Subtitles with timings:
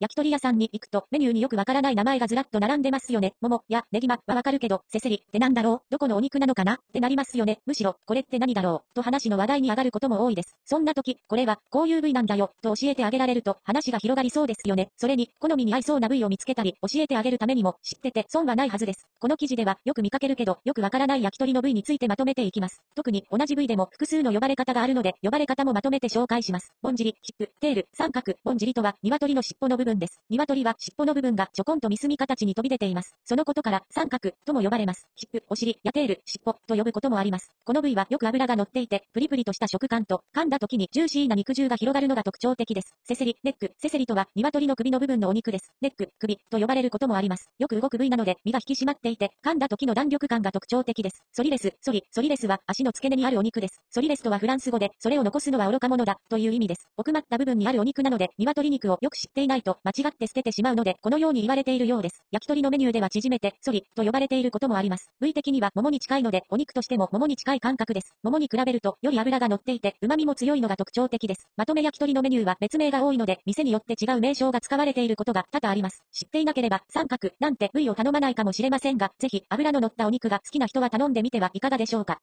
[0.00, 3.34] 焼き鳥屋さんに行くと、メニューによくわからない名前がずらっと並んでますよね。
[3.42, 5.90] 桃、や、ネギマ、はわかるけど、せせり、ってなんだろう？
[5.90, 6.76] どこのお肉なのかな？
[6.76, 7.60] ってなりますよね。
[7.66, 8.94] むしろ、これって何だろう？
[8.94, 10.56] と話の話題に上がることも多いです。
[10.64, 14.88] そんな時、これは、こういう部位なんだよ、と教えてあげられると、話が広がりそうですよね。
[14.96, 19.06] それに、好みに合いそうな部位を見つけたり、教えてあげるためにも、知ってて、損はないはずです。
[19.18, 22.80] この記事では、よく見かけるけど、よくわからない焼き鳥の部位についてまとめていきます。
[22.94, 26.72] 特に、同じ部位でも、複数の呼ばれ方があるので、呼ばれ方もまとめて紹介します。
[26.80, 30.20] ぼんじり、ヒップ、テール、三角、ぼんじりとは、鶏の尻尾の部分です。
[30.30, 33.14] 鶏は、尻尾の部分がちょこんとミスミ形に飛び出ています。
[33.24, 35.06] そのことから、三角、とも呼ばれます。
[35.16, 37.50] ヒップ、お尻、やテール、尻尾、と呼ぶこともあります。
[37.64, 42.94] この部位はよく脂が乗っていて、プリプリとした食感と、噛んだ時にジューシーな肉汁が広がるのが特徴的です。
[43.04, 45.72] セセリ、ネック、セセリとは、鶏の首の部分のお肉です。
[45.80, 47.48] ネック、首、と呼ばれることもあります。
[47.58, 51.22] よく動く部位なので、身が引き締まっていて、噛んだ時の弾力感が特徴的です。
[51.32, 53.80] ソリレス、ソリ、ソリレスは、足の付け根にあるお肉です。
[53.90, 56.88] ソリレスとはフランス語で、それを残すのは愚か者だ、という意味です。
[56.96, 62.22] 奥まった部分にあるお肉なので、鶏肉をよく知っていないと、間違って捨ててしまうので、このように言われているようです。
[62.30, 65.10] 焼き鳥のメニューでは縮めて、ソリ、と呼ばれていることもあります。
[65.20, 68.14] 部位的にはももに近いので、お肉としてもももに近い感覚です。
[68.22, 71.48] ももに比べると、より脂が乗っていて、旨味も強いのが特徴的です。
[71.56, 76.02] まとめ焼き鳥のメニューは別名が多いので、店によって違う名称が使われていることが多々あります。
[76.12, 82.18] 知っていなければ、三角、なんて部位を頼まないかもしれませんが、ぜひ、脂の乗ったお肉が好きな人は頼んでみてはいかがでしょうか。